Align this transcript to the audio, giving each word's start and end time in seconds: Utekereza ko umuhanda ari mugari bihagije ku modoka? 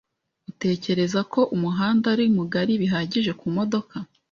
Utekereza 0.51 1.19
ko 1.33 1.39
umuhanda 1.55 2.05
ari 2.13 2.25
mugari 2.37 2.73
bihagije 2.81 3.31
ku 3.39 3.45
modoka? 3.55 3.95